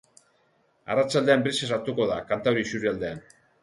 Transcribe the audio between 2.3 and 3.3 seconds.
kantauri isurialdean.